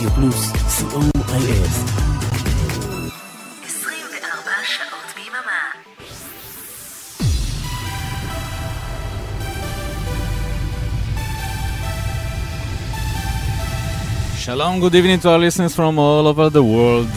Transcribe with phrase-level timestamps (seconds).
[0.00, 1.66] רדיו פלוס, co.il.
[14.38, 17.14] Shalom, good evening to our listeners from all over the world.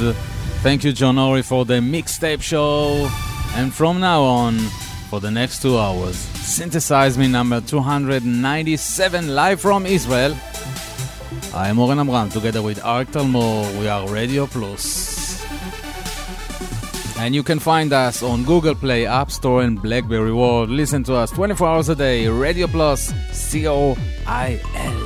[0.63, 3.07] Thank you, John Ori, for the mixtape show.
[3.55, 4.57] And from now on,
[5.11, 10.35] for the next two hours, synthesize me number 297 live from Israel.
[11.54, 13.78] I am Oren Amram together with Art Talmor.
[13.78, 15.40] We are Radio Plus.
[17.16, 20.68] And you can find us on Google Play, App Store, and Blackberry World.
[20.68, 22.26] Listen to us 24 hours a day.
[22.26, 23.96] Radio Plus, C O
[24.26, 25.04] I L.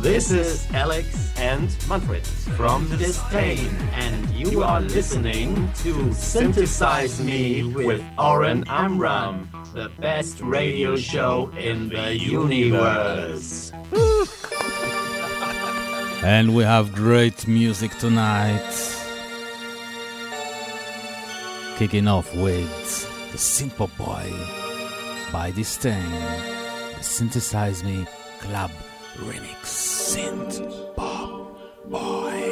[0.00, 2.24] This is Alex and Manfred
[2.56, 10.96] from !distain, and you are listening to Synthesize Me with Oren Amram, the best radio
[10.96, 13.72] show in the universe.
[16.22, 18.62] and we have great music tonight.
[21.76, 24.30] Kicking off with The SynthpopBoy
[25.32, 26.08] by !distain,
[26.96, 28.06] the Synthesize Me
[28.38, 28.70] Club
[29.16, 32.43] remix synth pop boy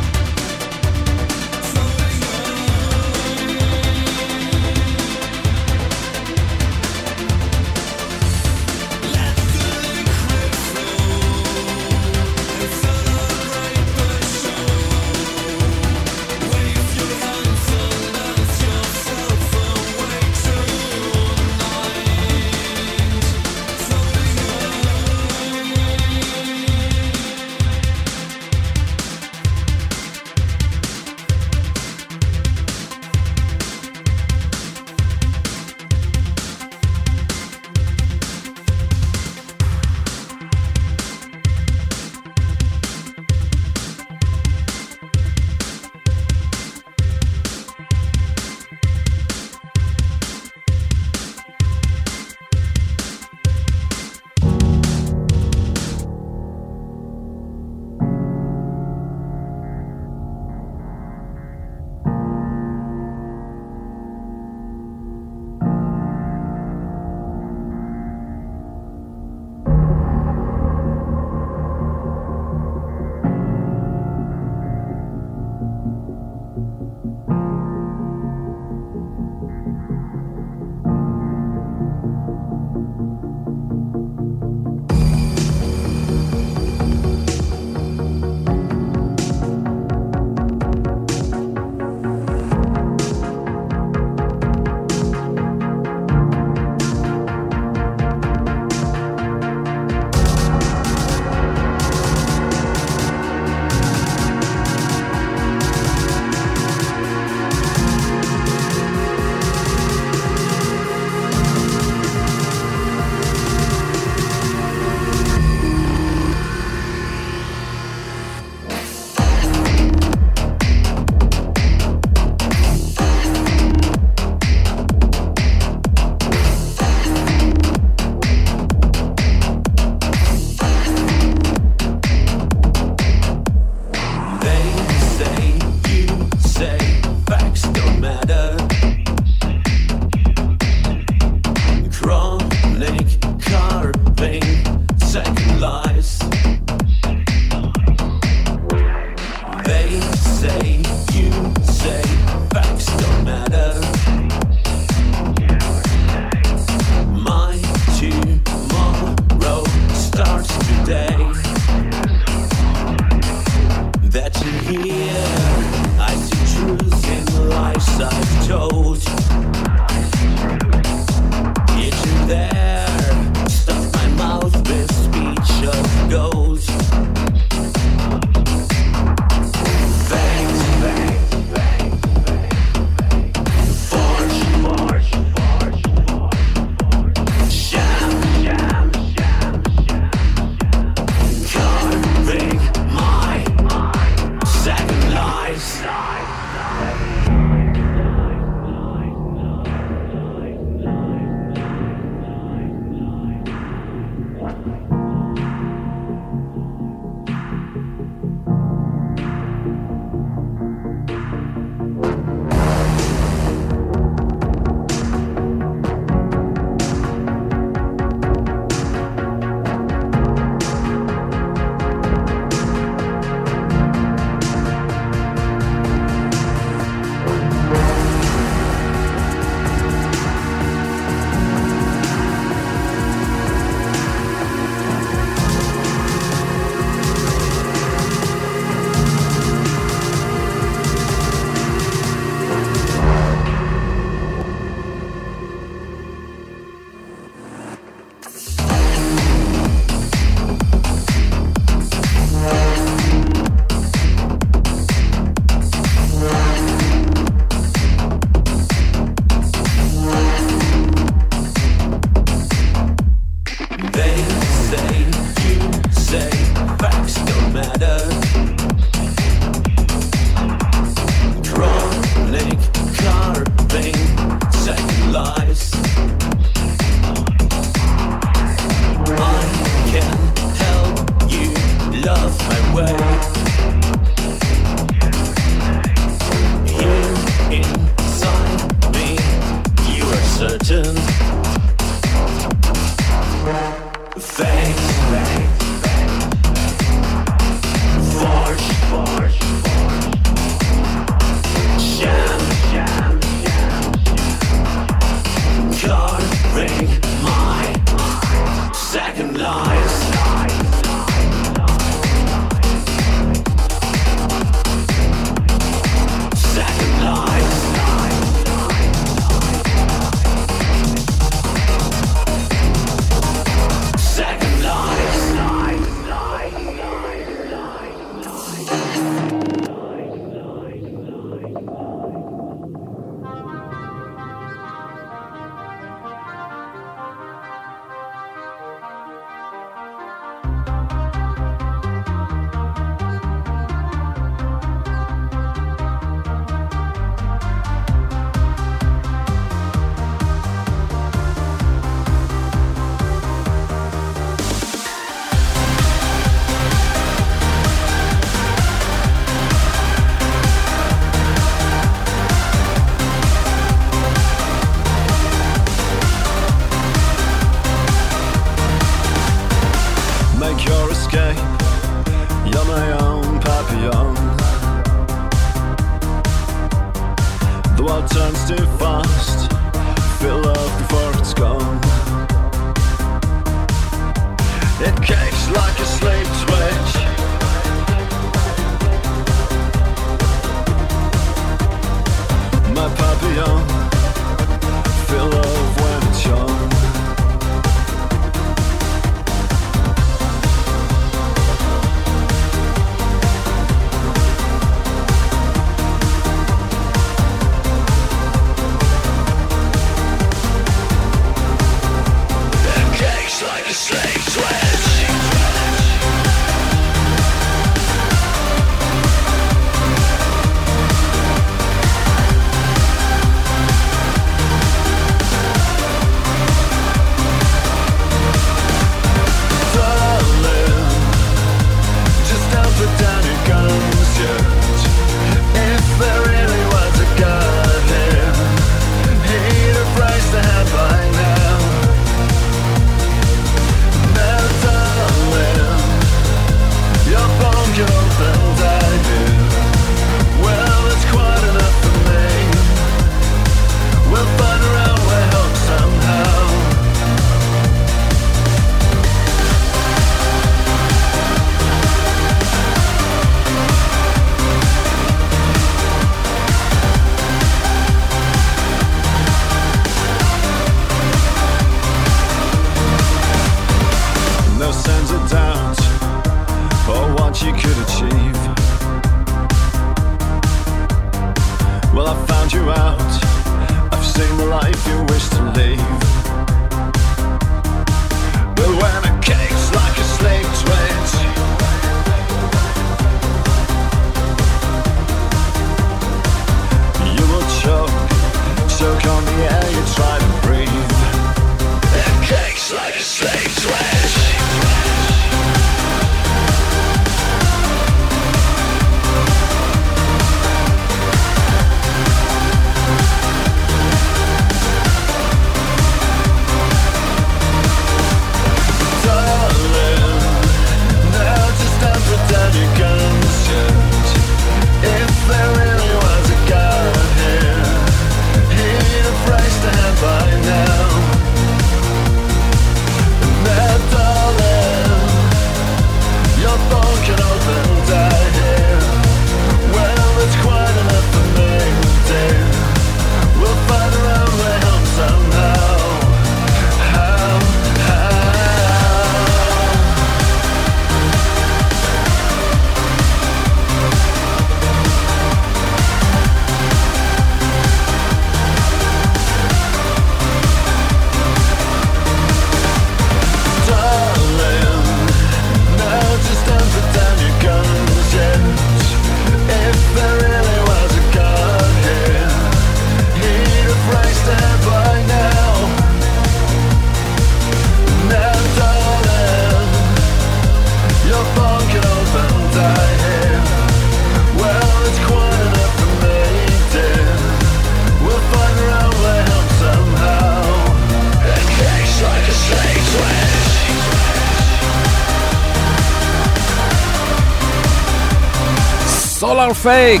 [599.68, 600.00] Fake,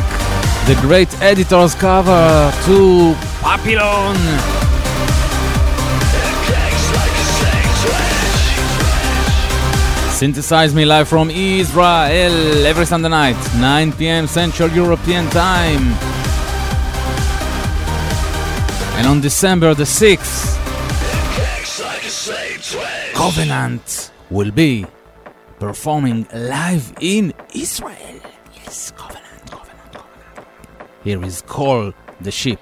[0.66, 4.16] the great editor's cover to Papillon.
[10.10, 15.84] Synthesize me live from Israel every Sunday night, 9 pm Central European Time.
[18.96, 20.56] And on December the 6th,
[23.14, 24.86] Covenant will be
[25.58, 27.34] performing live in
[31.04, 32.58] Here is Call the Ship.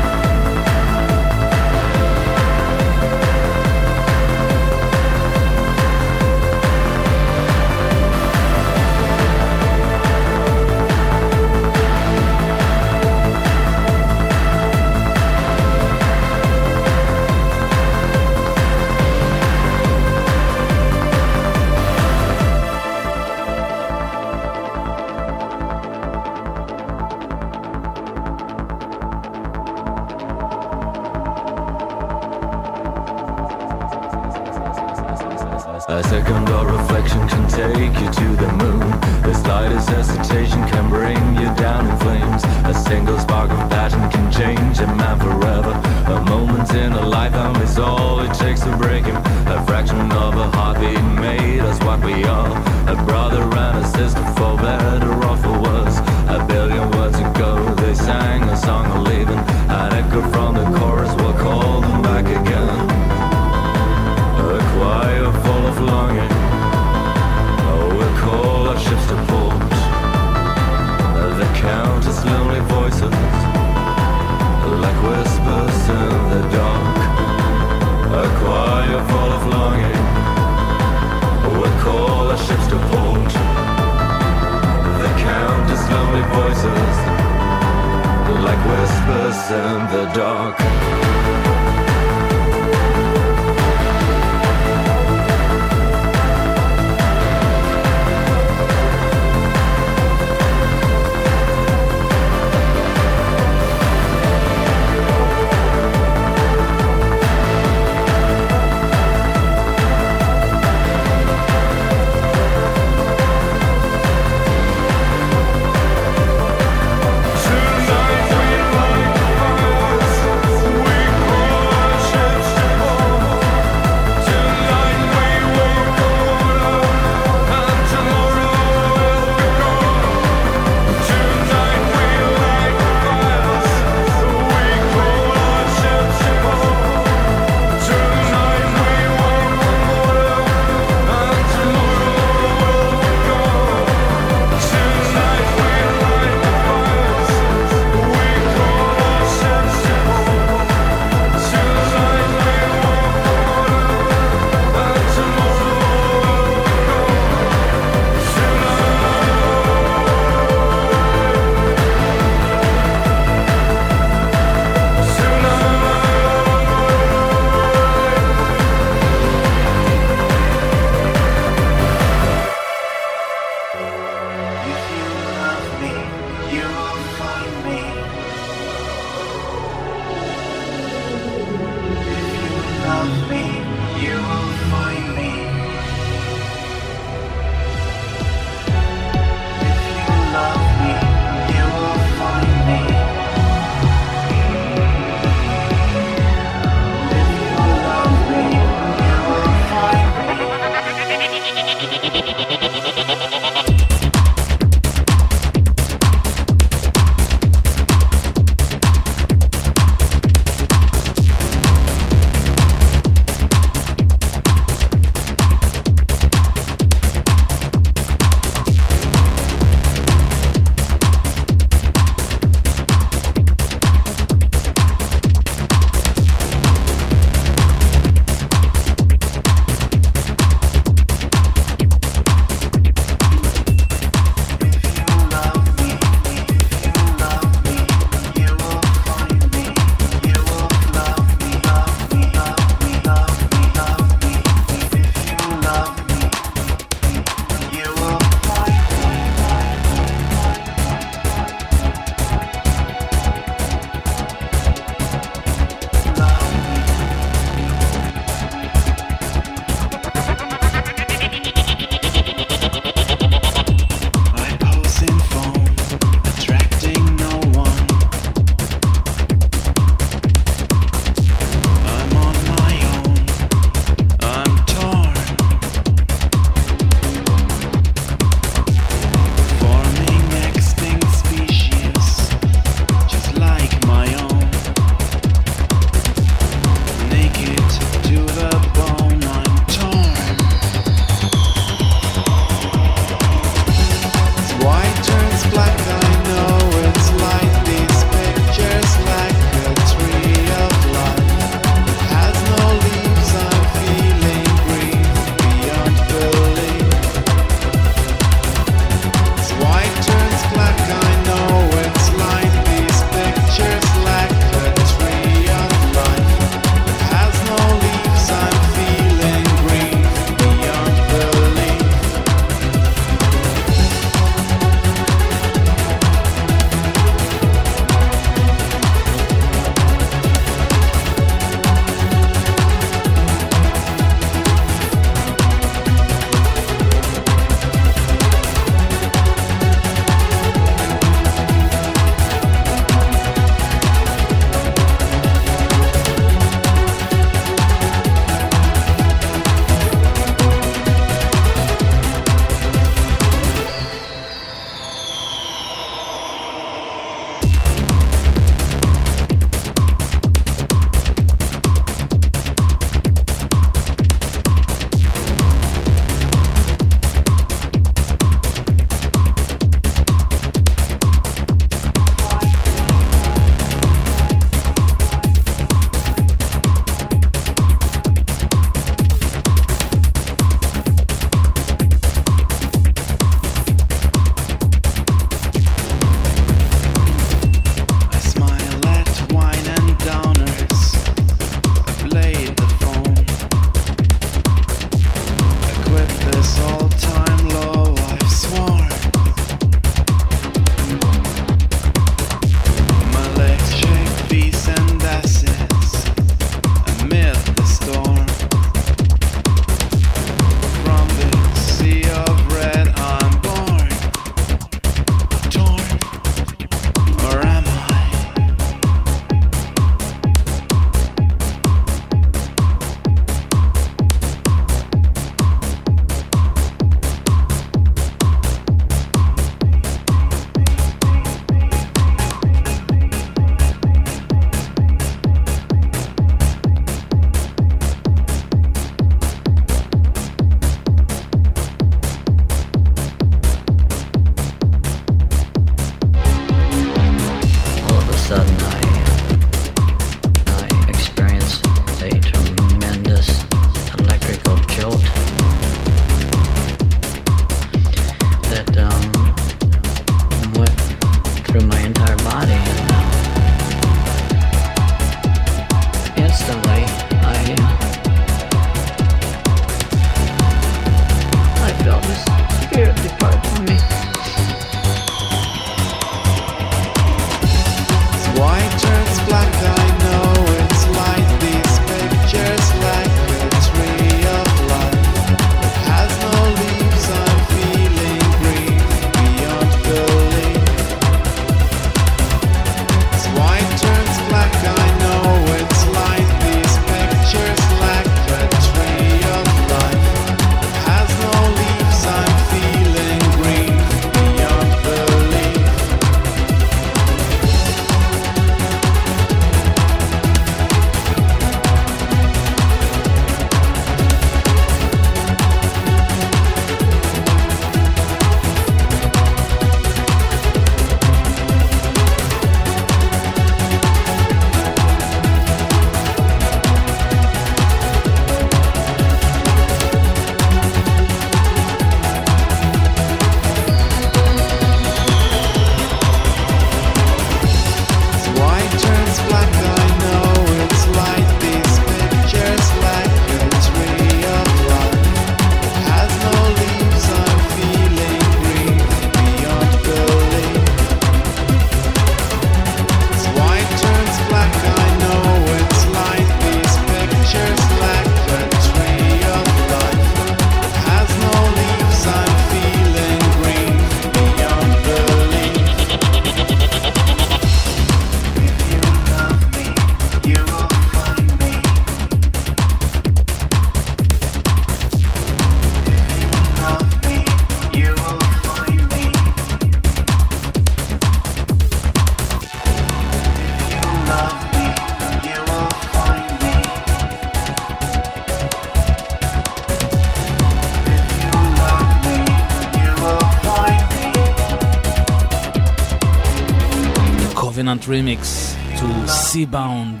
[597.84, 600.00] Remix to Seabound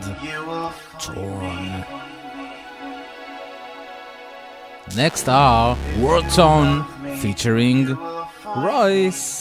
[0.98, 1.84] Torn.
[4.96, 6.84] Next are Wort Ton
[7.18, 7.86] featuring
[8.44, 9.35] RROYCE.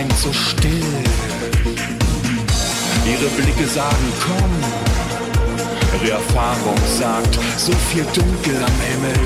[0.00, 1.04] Scheint so still.
[3.06, 4.50] Ihre Blicke sagen, komm.
[6.02, 9.20] Ihre Erfahrung sagt, so viel Dunkel am Himmel.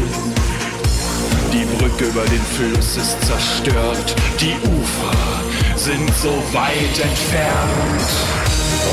[1.53, 8.11] Die Brücke über den Fluss ist zerstört, die Ufer sind so weit entfernt.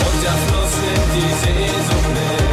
[0.05, 2.50] Und der Fluss nimmt die Sehnsucht mit,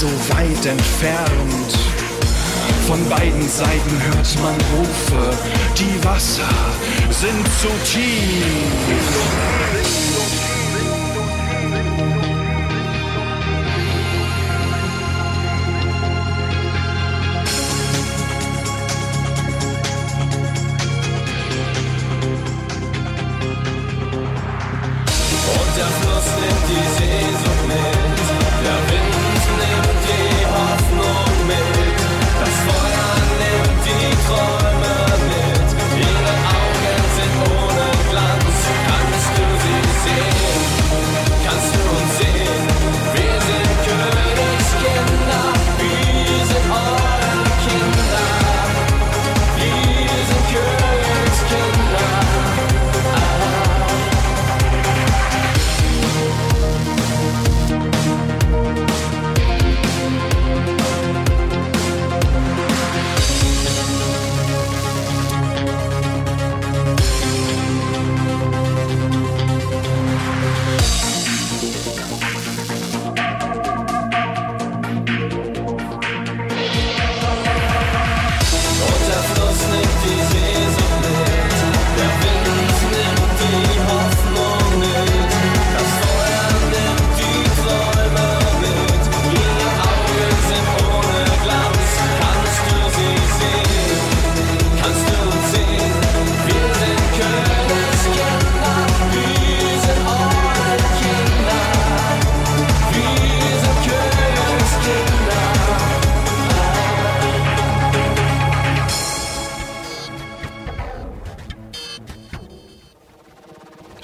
[0.00, 1.72] so weit entfernt.
[2.86, 5.34] Von beiden Seiten hört man Rufe.
[5.78, 6.42] Die Wasser
[7.10, 8.76] sind zu tief.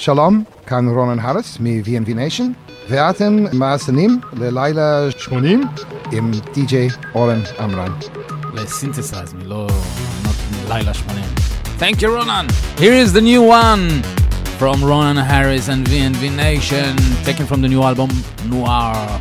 [0.01, 2.43] שלום, כאן רונן האריס מ-VNV Nation,
[2.89, 5.64] ואתם מאזינים ללילה 80
[6.12, 7.91] עם די.ג'יי אורן עמרן.
[8.53, 9.68] לסינתסייז מי, לא...
[10.24, 11.24] not לילה 80.
[11.80, 12.47] Thank you, Ronan.
[12.80, 14.01] Here is the new one
[14.58, 18.10] from Ronan Harris and VNV Nation, taken from the new album
[18.49, 19.20] Noir.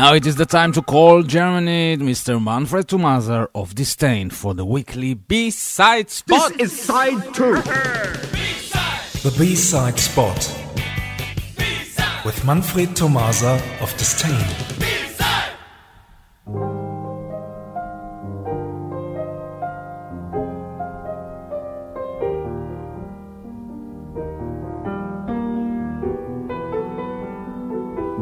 [0.00, 2.42] Now it is the time to call Germany, Mr.
[2.42, 6.56] Manfred Thomaser of distain for the weekly B-side spot.
[6.56, 7.56] This is side two.
[9.20, 10.38] The B-side spot
[12.24, 14.69] with Manfred Thomaser of distain.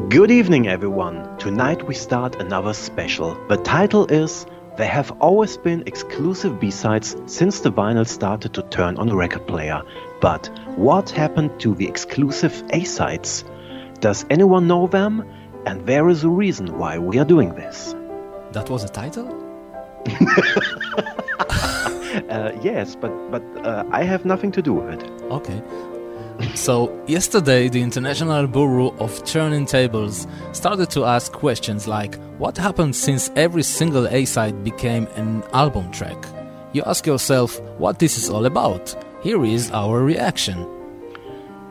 [0.08, 1.36] Good evening, everyone.
[1.36, 3.34] Tonight we start another special.
[3.48, 4.46] The title is
[4.78, 9.46] There Have Always Been Exclusive B-Sides since the vinyl started to turn on a record
[9.46, 9.82] player.
[10.22, 10.46] But
[10.76, 13.44] what happened to the exclusive A-sides?
[14.00, 15.28] Does anyone know them?
[15.66, 17.94] And there is a reason why we are doing this.
[18.52, 19.28] That was a title?
[22.30, 25.10] Uh, yes, but but uh, I have nothing to do with it.
[25.30, 25.62] Okay.
[26.54, 32.94] So, yesterday, the International Bureau of Turning Tables started to ask questions like what happened
[32.94, 36.16] since every single A side became an album track?
[36.72, 38.94] You ask yourself what this is all about.
[39.20, 40.64] Here is our reaction.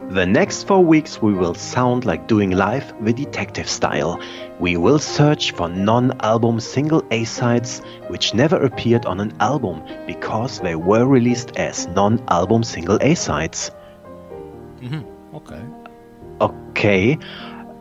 [0.10, 4.20] The next four weeks we will sound like doing live the detective style.
[4.60, 9.82] We will search for non album single A sides which never appeared on an album
[10.06, 13.72] because they were released as non album single A sides.
[14.80, 15.02] Hmm
[15.36, 15.62] Okay.
[16.40, 17.18] Okay,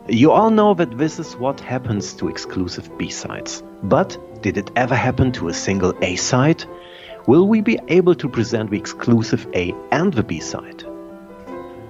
[0.07, 3.63] you all know that this is what happens to exclusive B sides.
[3.83, 6.63] But Did it ever happen to a single A side?
[7.25, 10.83] Will we be able to present the exclusive A and the B side?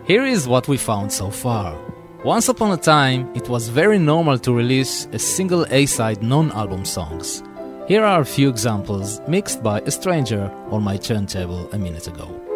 [0.05, 1.77] Here is what we found so far.
[2.23, 6.51] Once upon a time, it was very normal to release a single A side non
[6.53, 7.43] album songs.
[7.87, 12.46] Here are a few examples mixed by a stranger on my turntable a minute ago.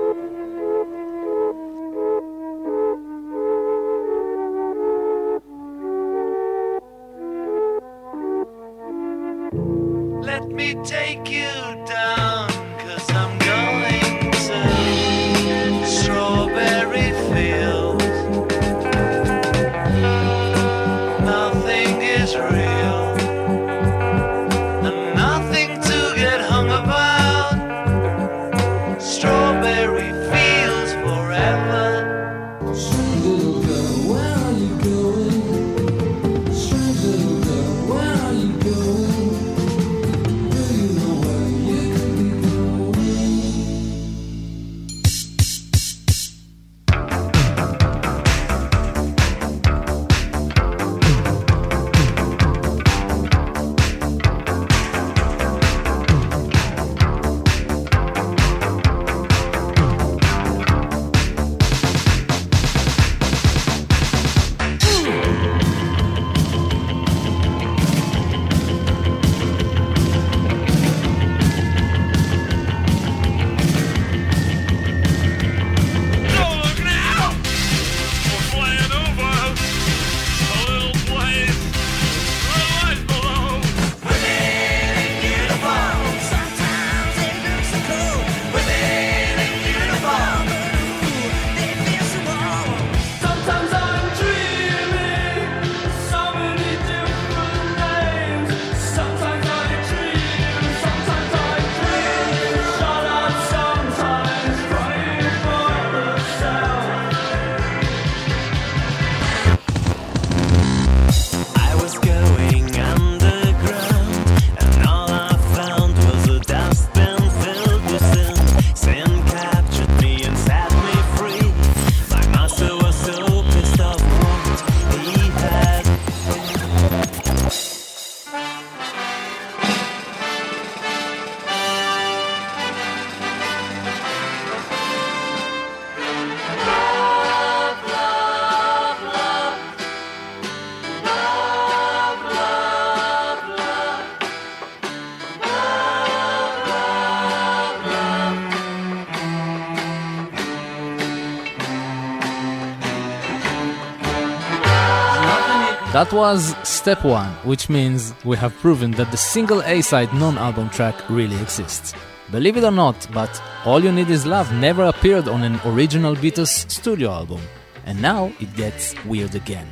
[156.02, 160.36] That was step one, which means we have proven that the single A side non
[160.36, 161.94] album track really exists.
[162.32, 163.30] Believe it or not, but
[163.66, 167.42] All You Need Is Love never appeared on an original Beatles studio album.
[167.86, 169.68] And now it gets weird again.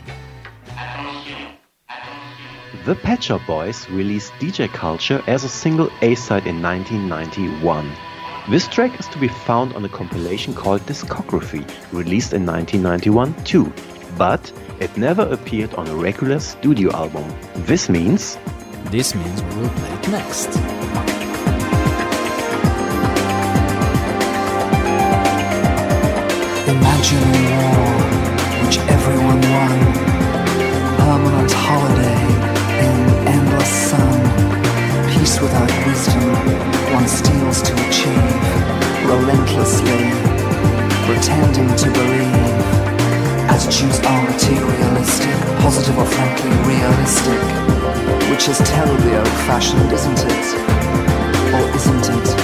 [2.85, 7.91] The Pet Shop Boys released DJ Culture as a single A-side in 1991.
[8.51, 13.73] This track is to be found on a compilation called Discography, released in 1991 too,
[14.17, 17.25] but it never appeared on a regular studio album.
[17.65, 18.37] This means
[18.91, 20.49] This means we will play it next.
[26.67, 27.85] Imagine a war
[28.63, 29.77] which everyone won.
[30.97, 32.25] Permanent holiday
[32.85, 32.97] in
[33.27, 34.19] endless sun.
[35.11, 38.41] Peace without wisdom one steals to achieve.
[39.05, 40.01] Relentlessly
[41.05, 42.88] pretending to believe.
[43.67, 47.39] Jews are materialistic, positive or frankly realistic.
[48.31, 50.55] Which is terribly old fashioned, isn't it?
[51.53, 52.38] Or isn't it?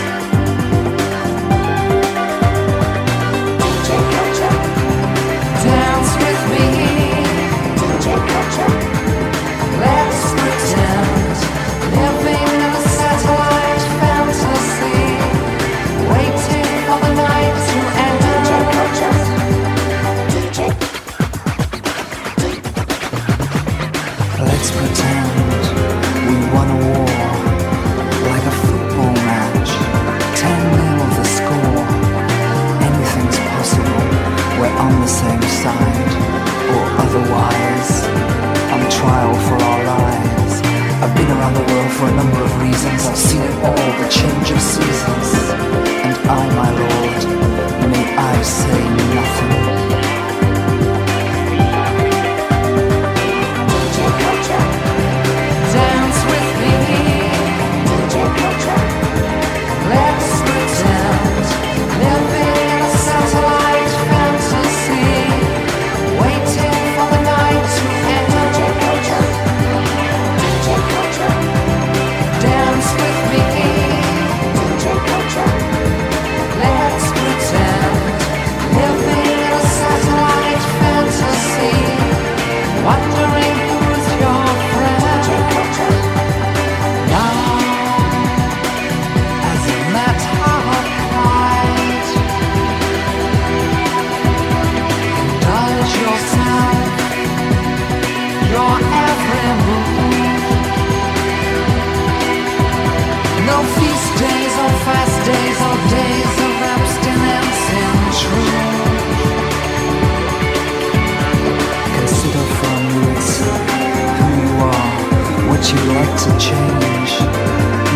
[116.26, 117.12] To change.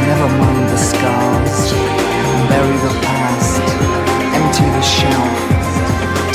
[0.05, 1.73] Never mind the scars.
[2.49, 3.65] Bury the past.
[4.37, 5.33] Empty the shelf.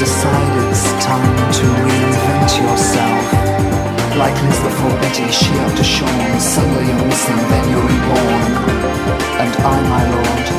[0.03, 3.25] Decide it's time to reinvent yourself.
[4.19, 6.41] Like Liz the for Betty, she after Sean.
[6.41, 8.43] Suddenly you're missing, then you're reborn.
[9.43, 10.54] And I, my lord,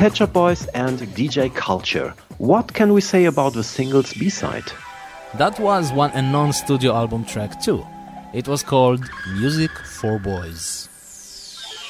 [0.00, 2.14] Pet Shop Boys and DJ Culture.
[2.38, 4.72] What can we say about the single's B-side?
[5.34, 7.86] That was one a non studio album track too.
[8.32, 9.70] It was called Music
[10.00, 10.88] for Boys.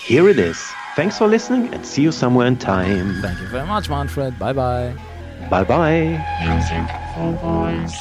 [0.05, 0.59] Here it is.
[0.97, 3.23] Thanks for listening and see you somewhere in time.
[3.23, 4.37] Thank you very much, Manfred.
[4.41, 4.93] Bye bye.
[5.49, 6.03] Bye bye.
[6.43, 7.95] Music for boys.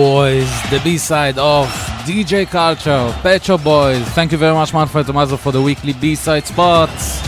[0.00, 1.68] Boys, the B-side of
[2.06, 4.02] DJ Culture, Pet Shop Boys.
[4.14, 7.20] Thank you very much, Manfred Thomaser, for the weekly B-side spots.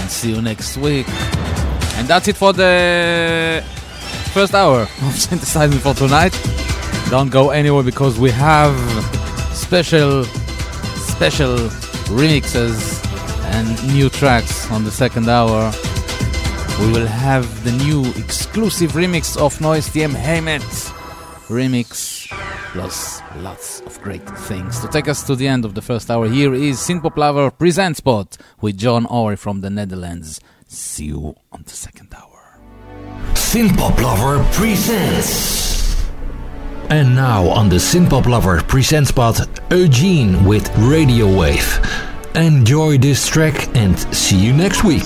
[0.00, 1.06] And see you next week.
[1.96, 3.62] And that's it for the
[4.32, 6.32] first hour of Synthesize Me for tonight.
[7.10, 8.74] Don't go anywhere because we have
[9.54, 11.58] special, special
[12.08, 13.04] remixes
[13.52, 15.70] and new tracks on the second hour.
[16.80, 20.62] We will have the new exclusive remix of Noise TM Heimat
[21.48, 22.28] remix
[22.72, 24.80] plus lots of great things.
[24.80, 27.96] To take us to the end of the first hour, here is Synthpop Lover Present
[27.98, 30.40] Spot with John Ori from the Netherlands.
[30.66, 32.60] See you on the second hour.
[33.34, 35.72] Synthpop Lover presents.
[36.88, 41.78] And now on the Synthpop Lover present spot, Eugene with Radio Wave.
[42.34, 45.04] Enjoy this track and see you next week.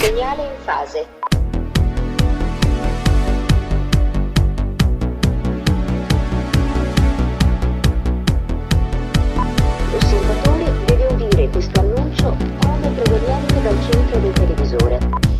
[14.20, 15.35] del televisore.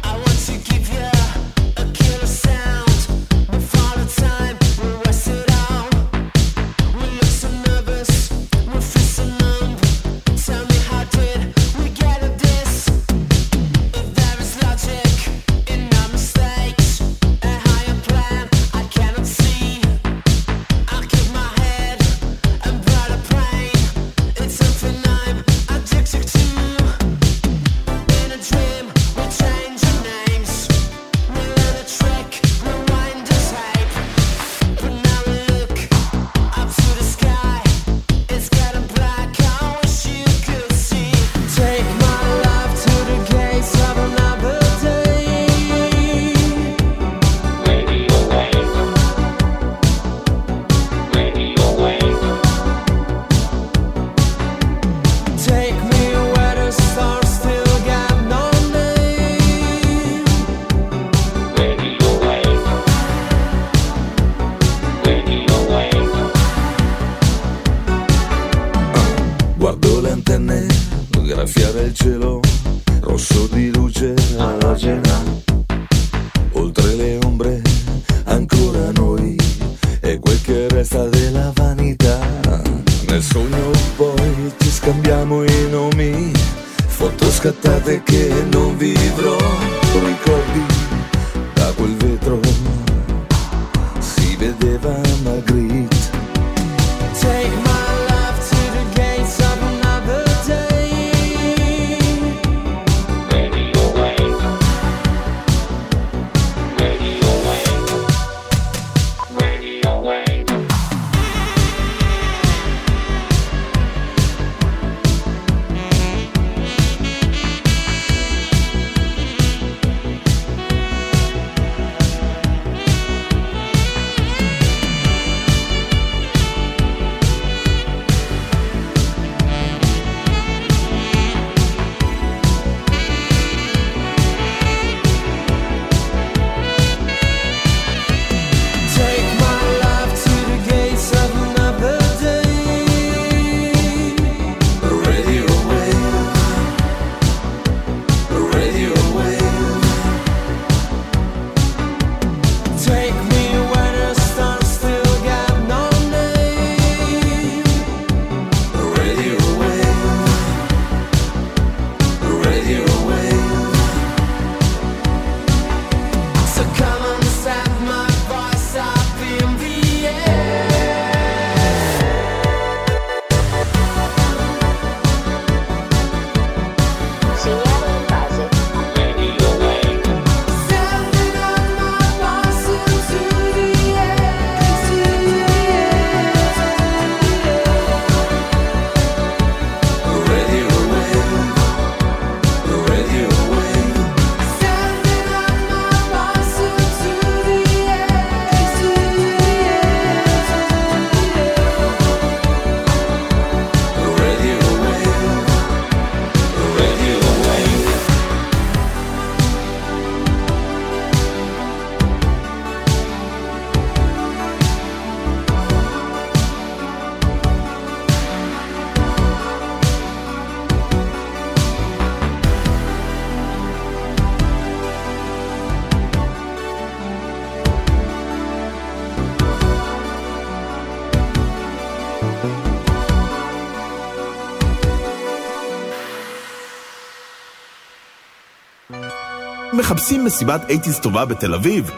[239.97, 241.91] מחפשים מסיבת 80's טובה בתל אביב?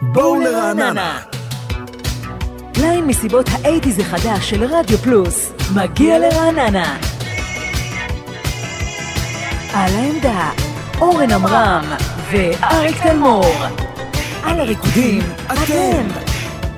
[0.00, 1.20] בואו לרעננה!
[2.76, 6.98] ליין מסיבות האייטיז החדש של רדיו פלוס מגיע לרעננה.
[9.72, 10.50] על העמדה,
[11.00, 11.84] אורן עמרם
[12.30, 13.54] ואריק תלמור.
[14.42, 16.08] על הריקודים, אתם!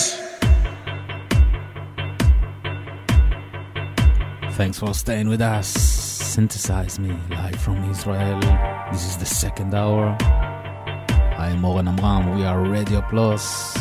[4.57, 6.00] Thanks for staying with us.
[6.31, 8.39] Synthesize Me, live from Israel.
[8.89, 10.15] This is the second hour.
[10.21, 13.75] I am Oren Amram, we are Radio Plus.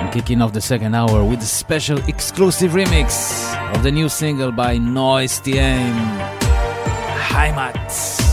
[0.00, 4.50] I'm kicking off the second hour with a special exclusive remix of the new single
[4.50, 5.92] by Noise TM,
[7.28, 8.27] Heimat.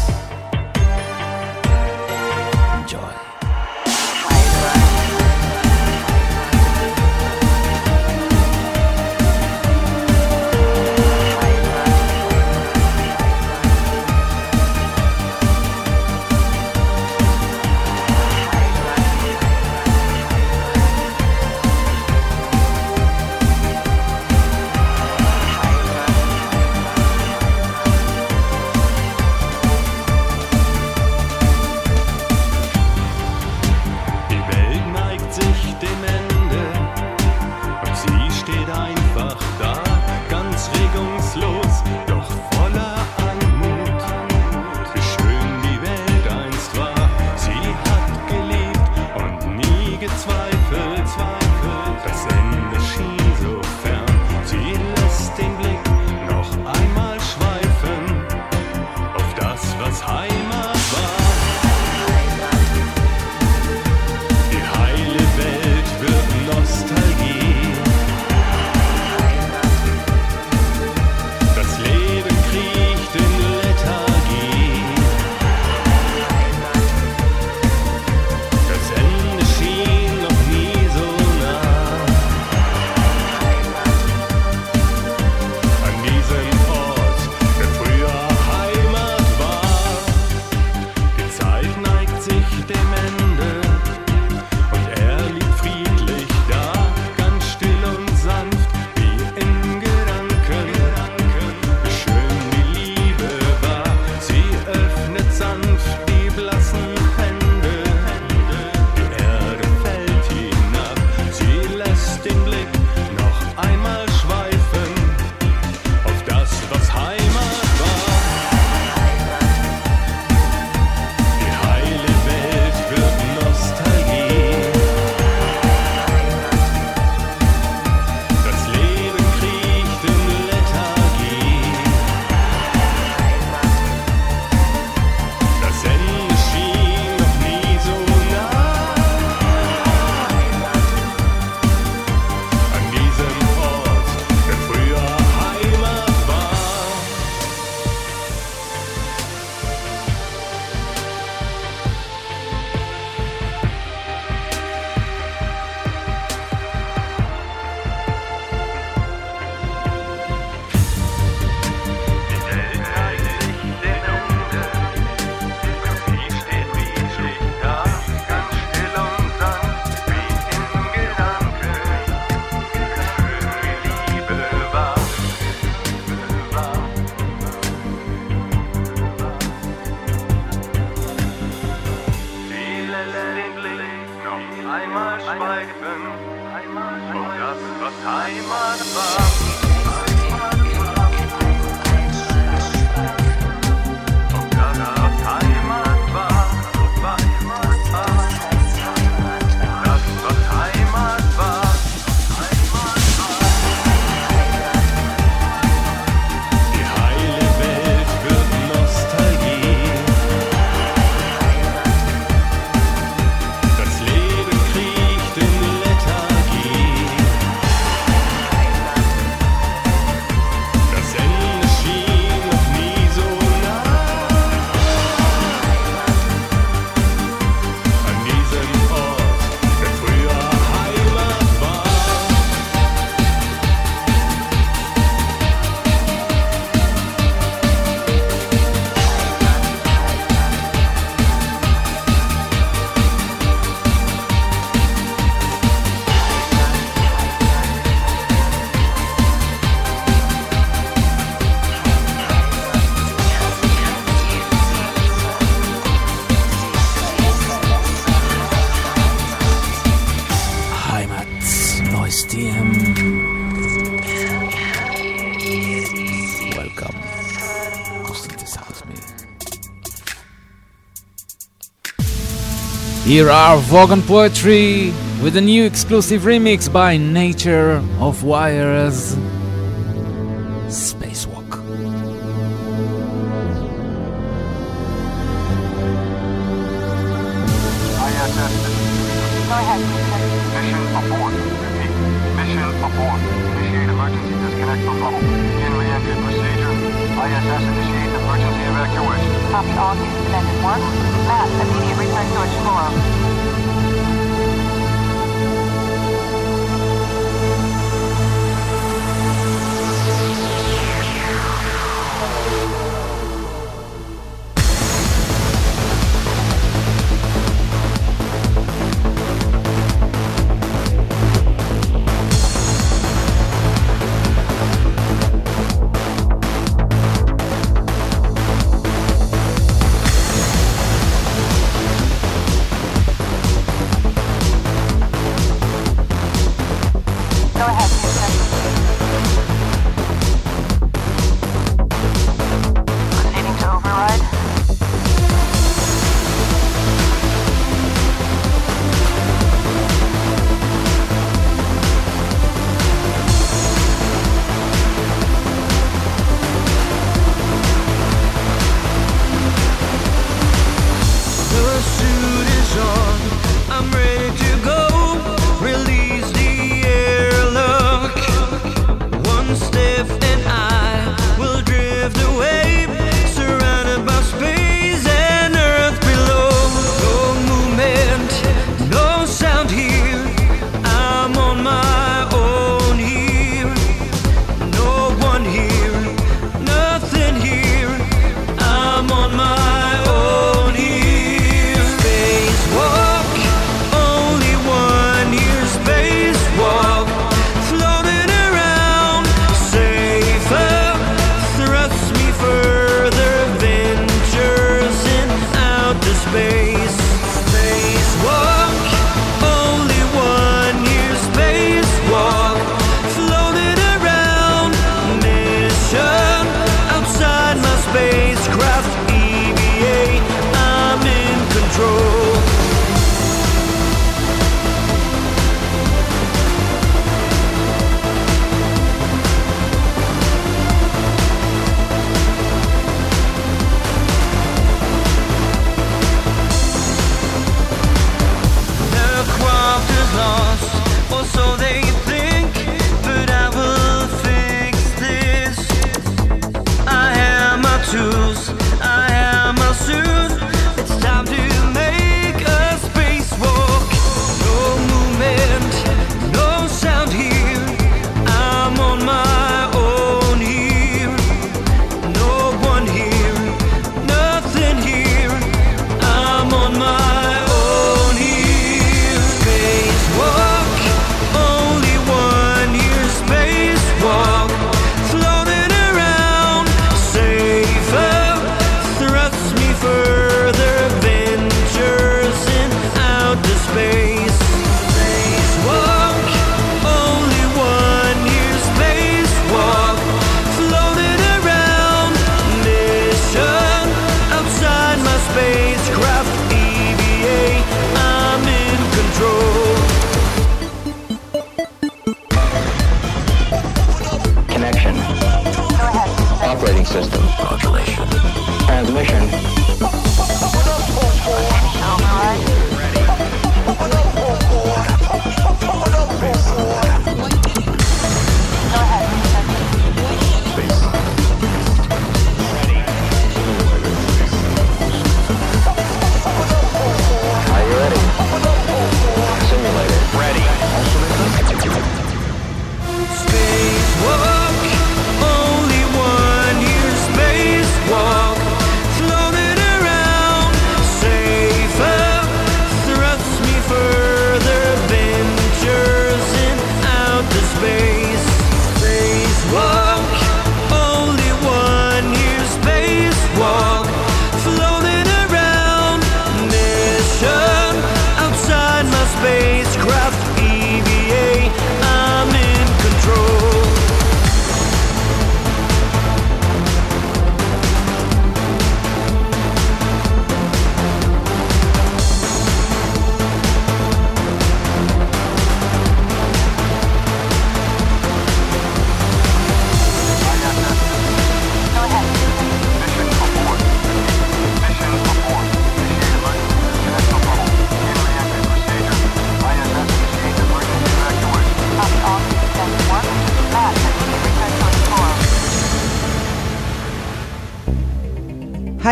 [273.05, 274.87] Here are Vogon Poetry
[275.21, 279.15] with a new exclusive remix by Nature of Wires.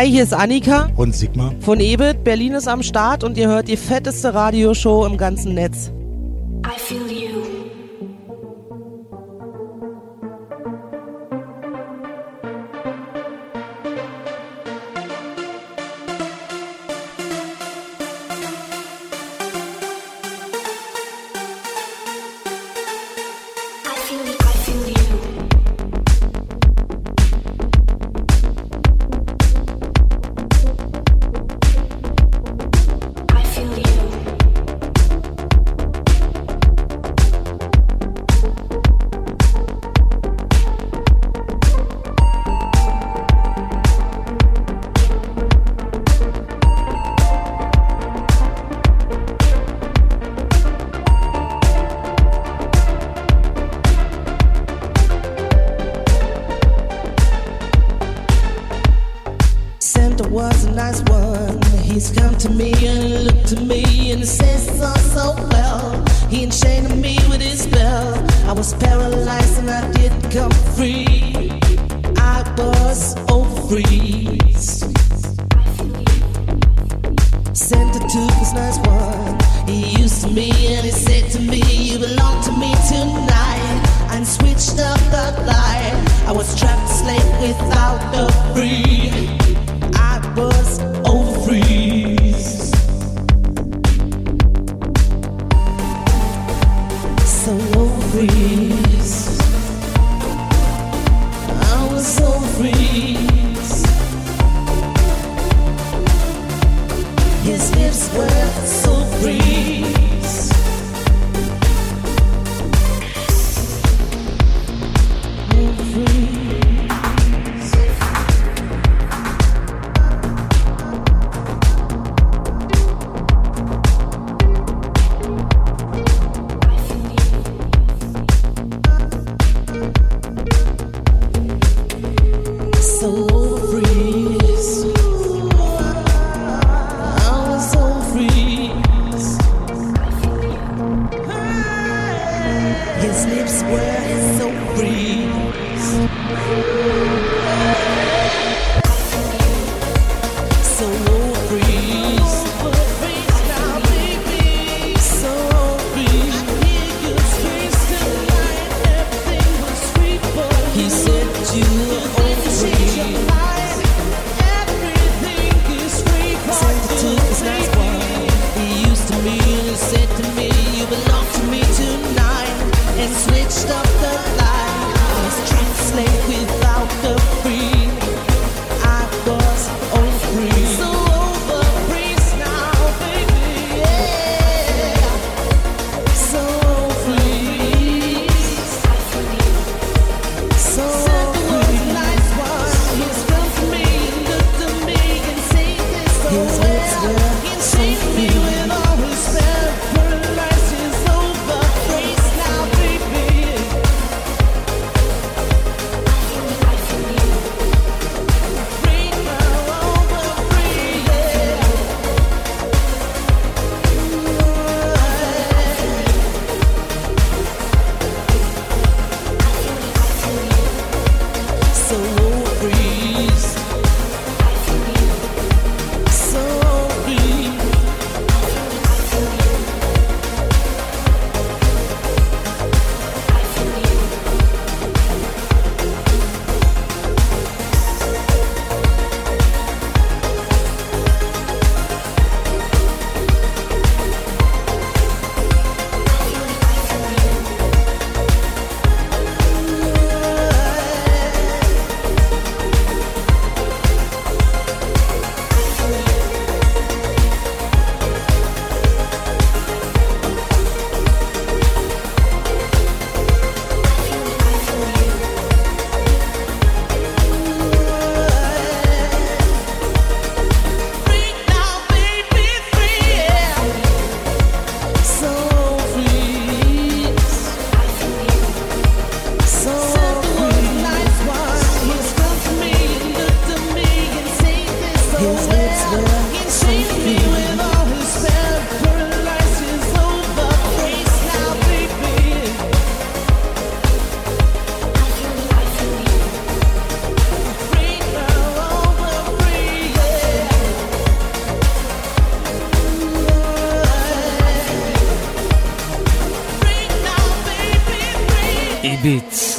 [0.04, 0.90] Hi, hier ist Annika.
[0.96, 1.54] Und Sigmar.
[1.60, 2.24] Von EBIT.
[2.24, 5.93] Berlin ist am Start und ihr hört die fetteste Radioshow im ganzen Netz.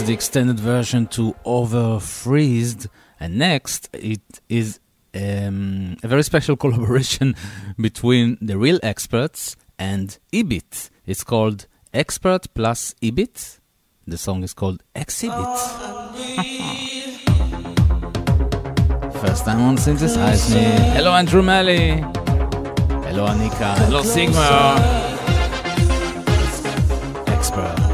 [0.06, 2.88] the extended version to Overfreezed.
[3.20, 4.80] And next it is
[5.16, 7.36] um, a very special collaboration
[7.80, 10.90] between the real experts and Ebit.
[11.06, 13.60] It's called Expert plus Ebit.
[14.06, 15.36] The song is called Exhibit.
[19.22, 20.62] First time on Synthesize Me.
[20.94, 22.02] Hello, Andrew Malley.
[23.08, 23.76] Hello, Anika.
[23.78, 24.76] Hello, Sigma.
[27.28, 27.85] Expert.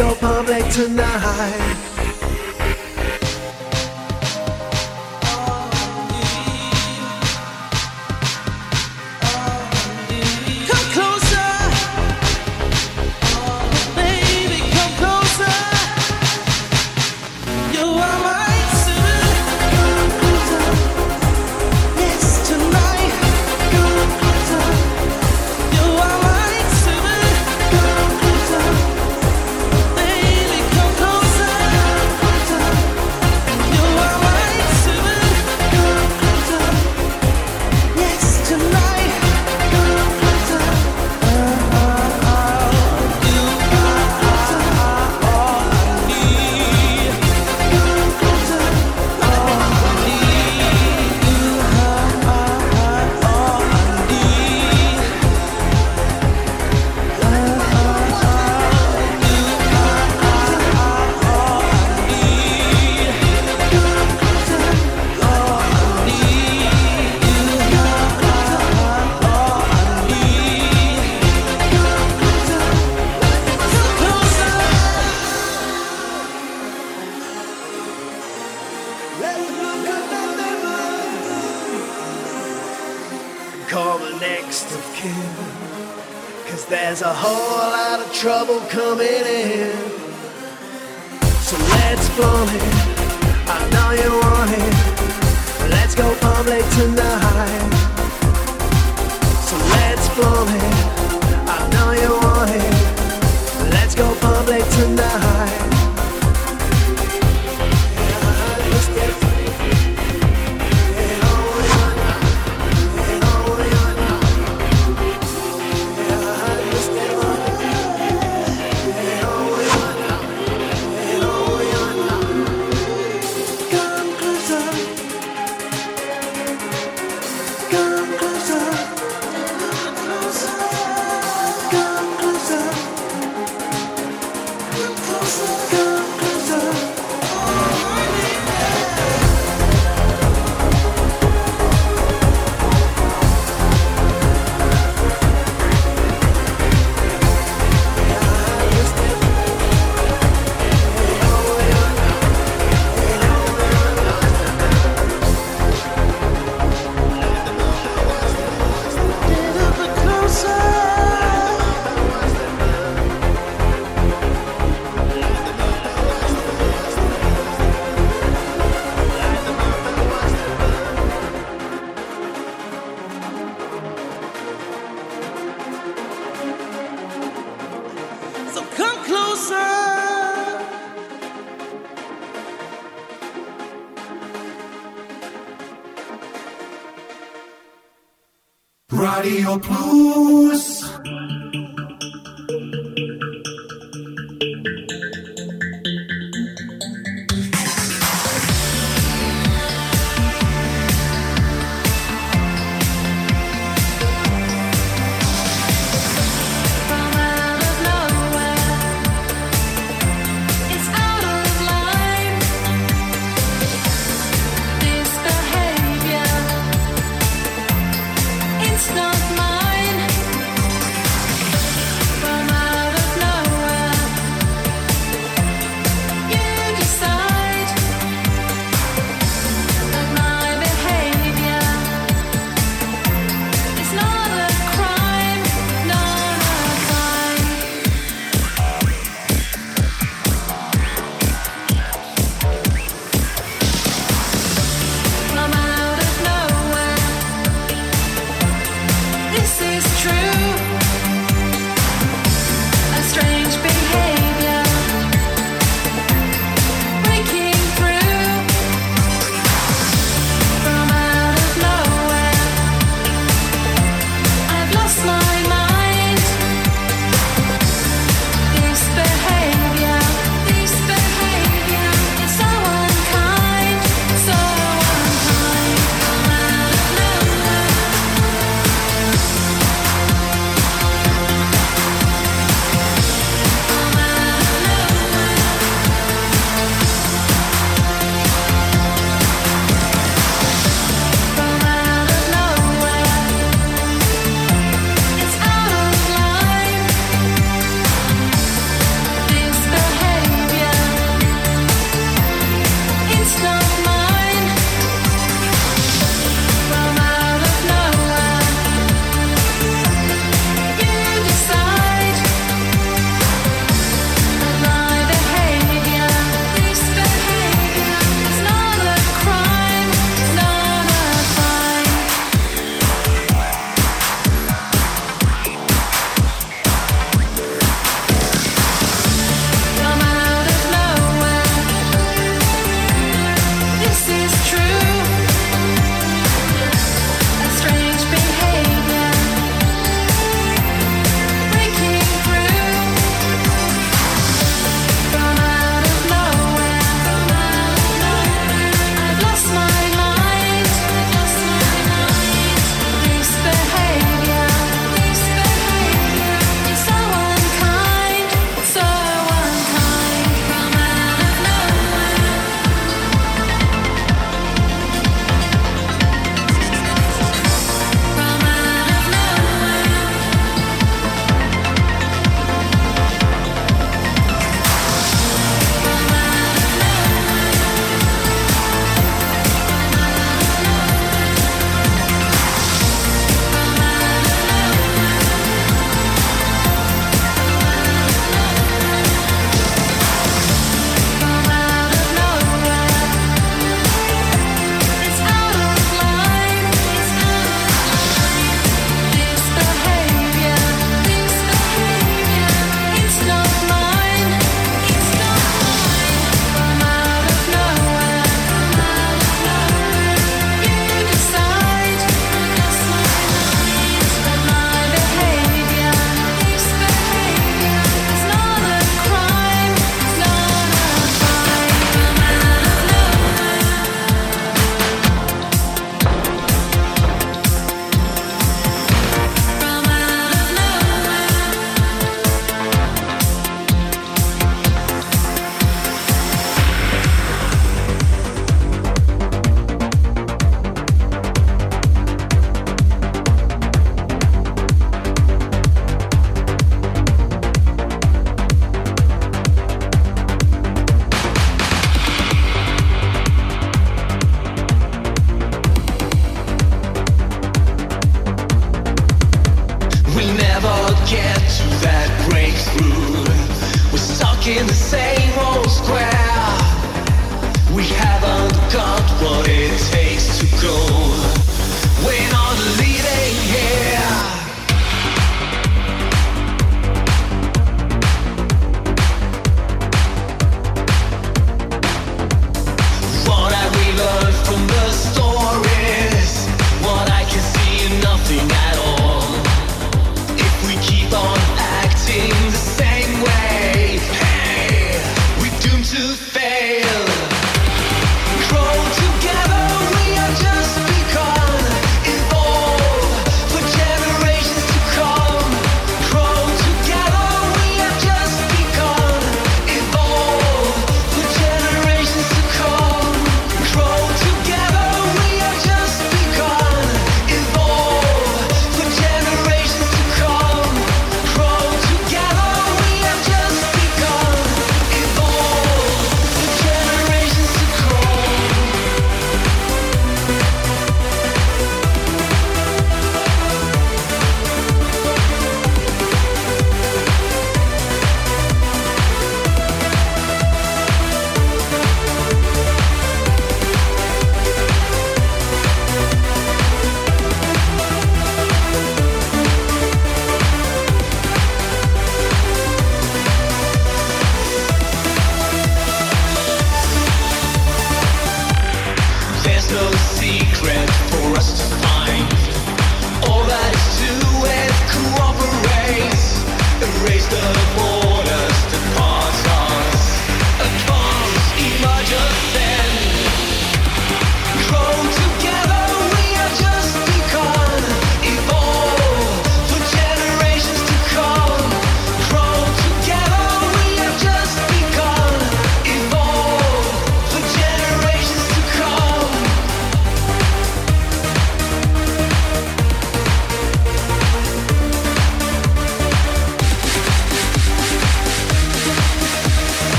[0.00, 1.89] go public tonight.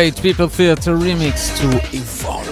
[0.00, 2.46] great People Theatre remix to Evolve.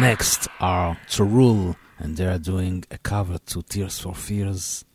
[0.00, 4.86] Next are Torul, and they are doing a cover to Tears for Fears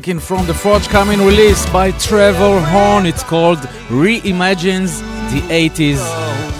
[0.00, 3.06] taken from the forthcoming release by Trevor Horn.
[3.06, 3.58] It's called
[4.02, 4.92] Reimagines
[5.30, 6.02] the 80s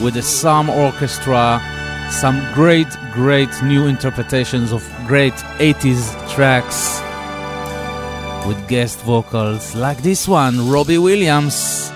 [0.00, 1.60] with the Sarm Orchestra.
[2.12, 7.00] Some great, great new interpretations of great 80s tracks
[8.46, 11.90] with guest vocals like this one, Robbie Williams.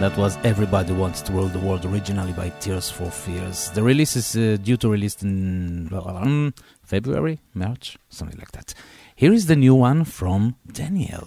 [0.00, 3.70] That was Everybody Wants to Rule the World, originally by Tears for Fears.
[3.70, 6.52] The release is uh, due to release in um,
[6.82, 8.74] February, March, something like that.
[9.16, 11.24] Here is the new one from Daniel.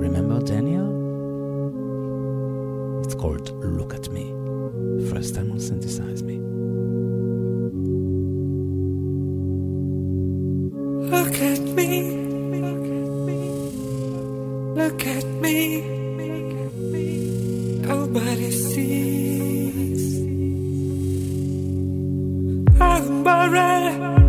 [0.00, 0.88] Remember Daniel?
[3.04, 4.32] It's called Look at Me.
[5.10, 6.38] First time on Synthesize Me.
[11.10, 12.24] Look at me.
[14.80, 15.82] Look at me.
[17.82, 20.16] Nobody sees.
[22.80, 24.25] I'm buried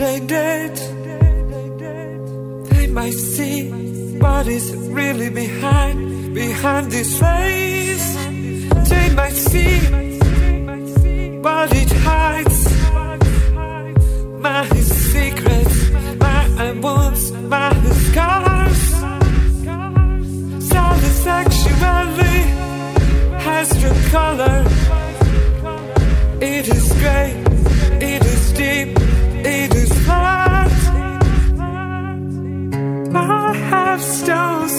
[0.00, 0.76] did.
[2.70, 3.68] They might see
[4.18, 8.14] what is really behind, behind this face.
[8.88, 9.78] They might see
[11.42, 12.60] what it hides.
[14.40, 14.66] My
[15.12, 17.70] secrets, my wounds, my
[18.06, 18.82] scars.
[20.64, 22.40] Satisfactually
[23.46, 24.64] has your color.
[26.40, 27.49] It is gray,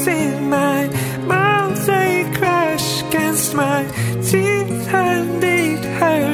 [0.07, 0.87] in my
[1.27, 3.83] mouth, they crash against my
[4.29, 6.30] teeth, and it hurts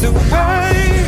[0.00, 1.04] tears away.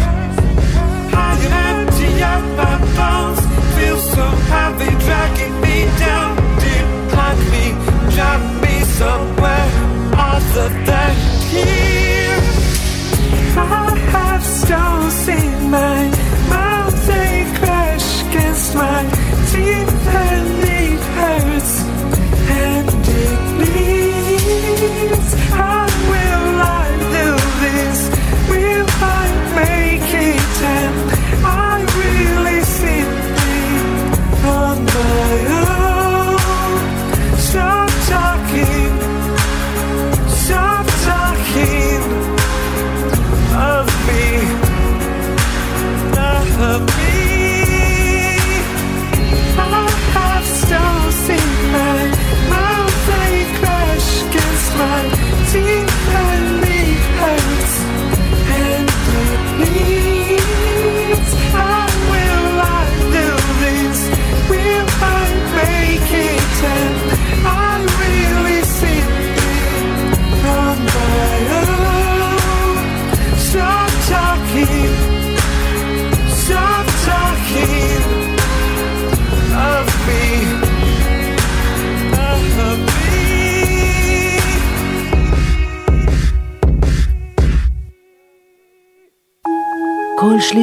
[1.15, 2.23] Am empty
[2.57, 3.41] my bones,
[3.77, 6.43] feel so heavy, dragging me down.
[7.51, 7.73] Me,
[8.61, 9.69] me somewhere
[10.17, 11.32] other than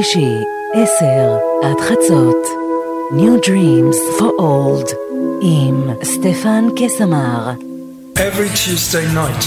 [0.09, 0.35] שלישי,
[0.75, 2.47] עשר עד חצות.
[3.11, 4.95] New Dreams for Old
[5.41, 7.51] עם סטפן קסמר.
[8.17, 9.45] Every Tuesday night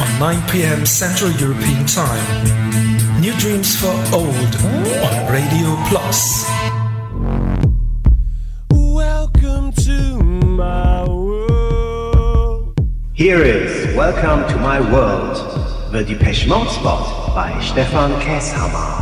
[0.00, 0.84] on 9 p.m.
[0.84, 2.26] Central European Time.
[3.20, 4.52] New Dreams for Old
[5.06, 6.20] on Radio Plus.
[9.04, 9.98] Welcome to
[10.62, 12.78] my world.
[13.14, 15.36] Here is Welcome to My World,
[15.92, 19.01] the Depeche Mode spot by Stefan Kesshammer.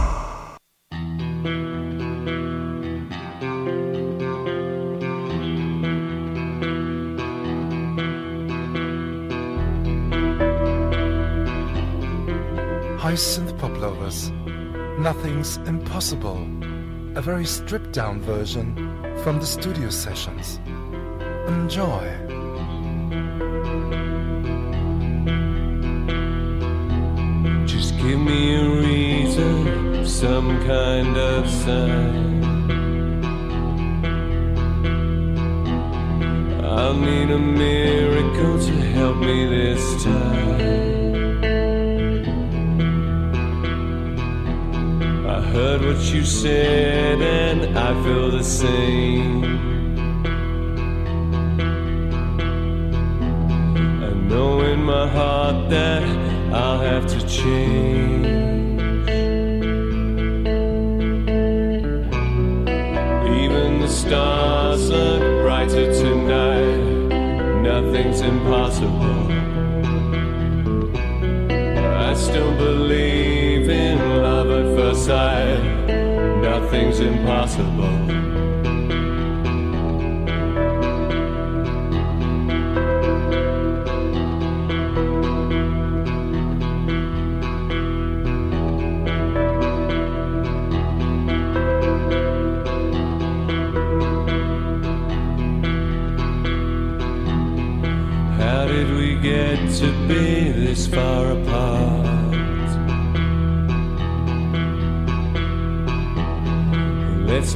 [15.57, 16.47] Impossible.
[17.15, 18.75] A very stripped down version
[19.23, 20.59] from the studio sessions.
[21.47, 22.03] Enjoy.
[27.65, 32.43] Just give me a reason, some kind of sign.
[36.63, 40.30] I'll need a miracle to help me this time.
[45.83, 49.43] What you said and I feel the same.
[54.03, 56.03] I know in my heart that
[56.53, 58.27] I'll have to change.
[63.41, 66.81] Even the stars look brighter tonight.
[67.61, 69.31] Nothing's impossible.
[72.09, 75.70] I still believe in love at first sight.
[76.81, 78.00] Nothing's impossible.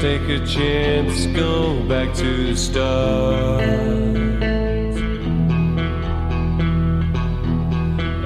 [0.06, 3.64] Take a chance, go back to the start.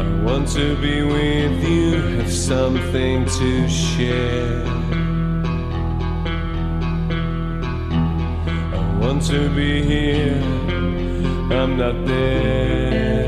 [0.03, 4.65] I want to be with you, have something to share.
[8.73, 10.35] I want to be here,
[11.59, 13.23] I'm not there.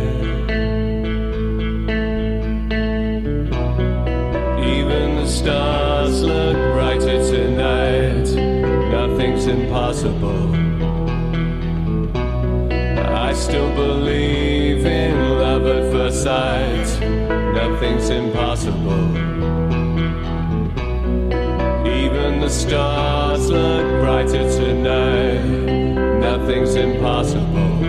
[4.76, 5.71] Even the stars
[13.76, 17.00] Believe in love at first sight.
[17.54, 19.18] Nothing's impossible.
[21.88, 25.44] Even the stars look brighter tonight.
[26.20, 27.86] Nothing's impossible.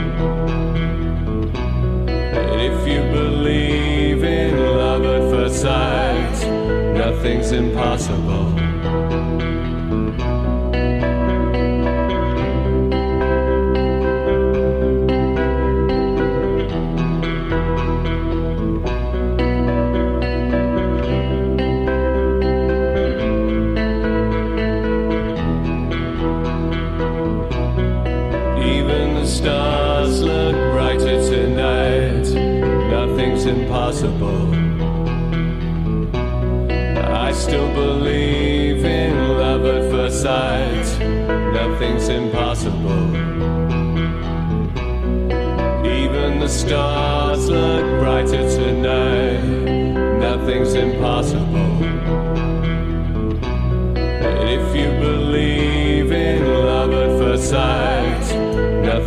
[2.39, 6.47] And if you believe in love at first sight,
[6.95, 8.52] nothing's impossible.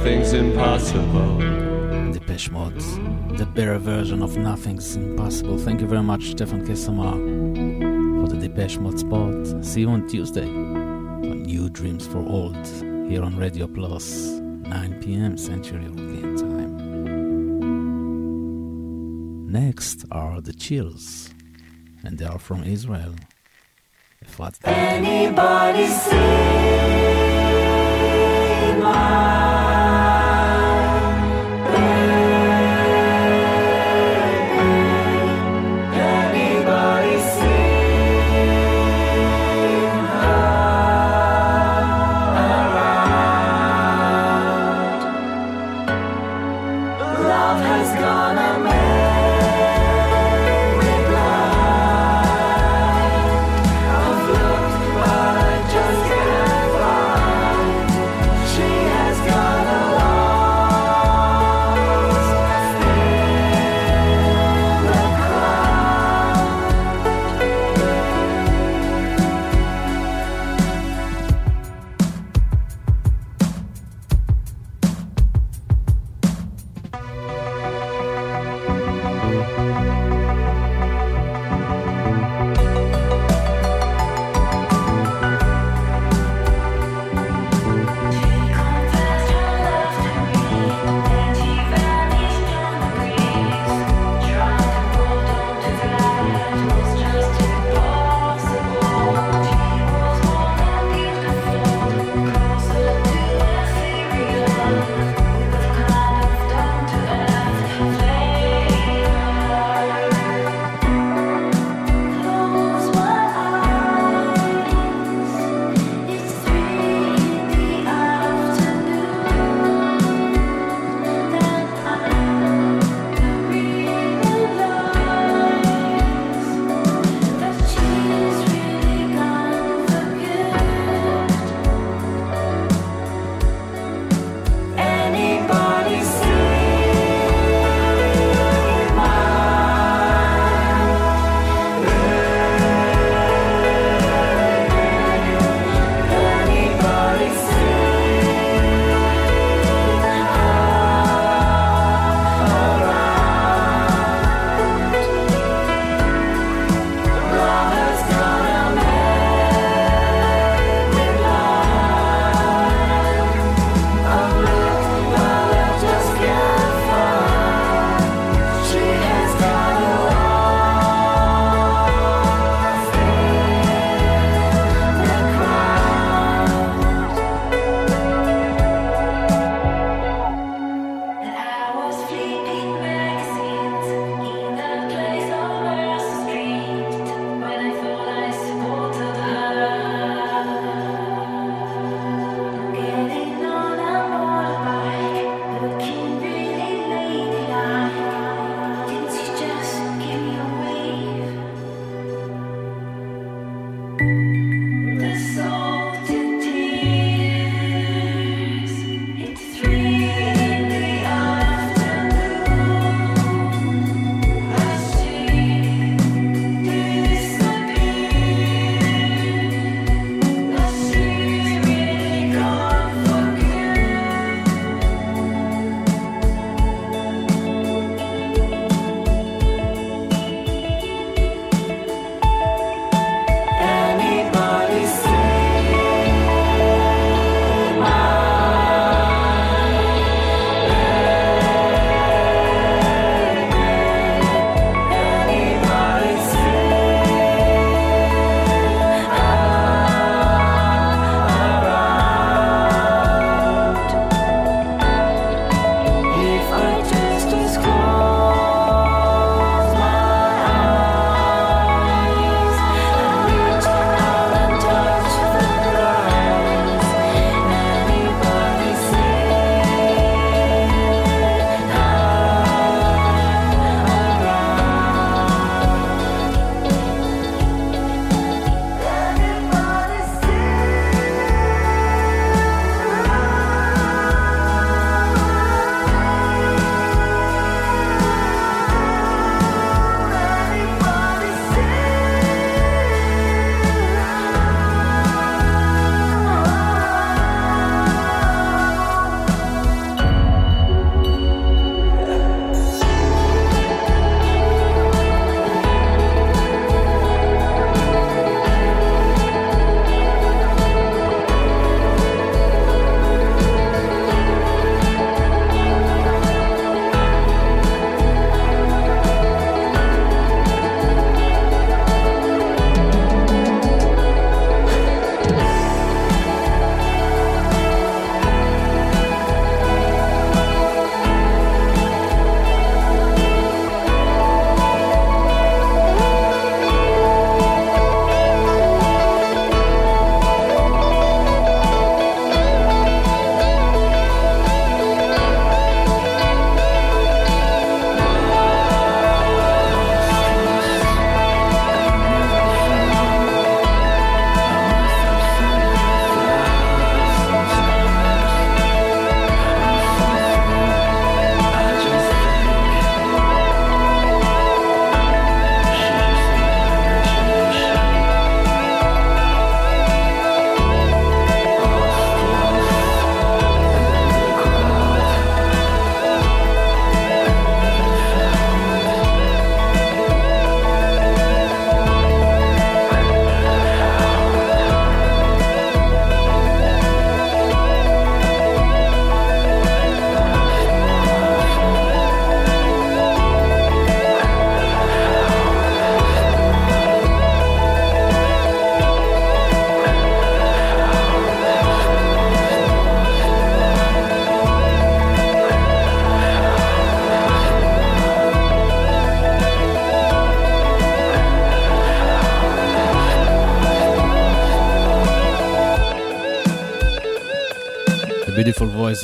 [0.05, 1.39] Nothing's impossible.
[2.13, 2.79] Depeche Mode,
[3.39, 5.57] the better version of Nothing's Impossible.
[5.57, 7.17] Thank you very much, Stefan Kessamar,
[8.21, 9.65] for the Depeche Mode spot.
[9.65, 12.67] See you on Tuesday on New Dreams for Old
[13.09, 15.37] here on Radio Plus, 9 p.m.
[15.39, 16.75] Central European Time.
[19.51, 21.31] Next are the Chills,
[22.03, 23.15] and they are from Israel.
[24.21, 26.11] If what's Anybody see
[28.79, 29.54] my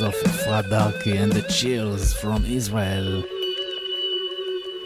[0.00, 0.14] of
[0.70, 3.22] Darki and the Chills from Israel.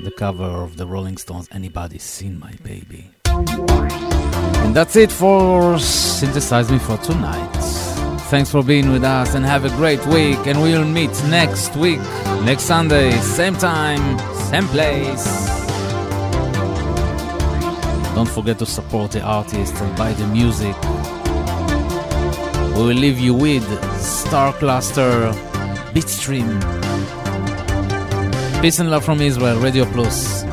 [0.03, 3.11] The cover of the Rolling Stones, Anybody Seen My Baby.
[3.27, 7.53] And that's it for Synthesize Me for tonight.
[8.31, 10.45] Thanks for being with us and have a great week.
[10.47, 12.01] And we'll meet next week,
[12.45, 14.19] next Sunday, same time,
[14.51, 15.27] same place.
[18.15, 20.74] Don't forget to support the artist and buy the music.
[22.77, 23.65] We will leave you with
[24.01, 25.32] Star Cluster,
[25.94, 26.61] Bitstream.
[28.61, 30.45] Peace and love from Israel, Radio Plus.